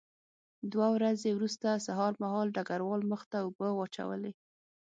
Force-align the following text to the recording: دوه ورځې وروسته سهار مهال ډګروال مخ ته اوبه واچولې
دوه 0.71 0.87
ورځې 0.95 1.29
وروسته 1.33 1.83
سهار 1.85 2.13
مهال 2.23 2.47
ډګروال 2.55 3.01
مخ 3.11 3.21
ته 3.31 3.37
اوبه 3.45 3.67
واچولې 3.73 4.31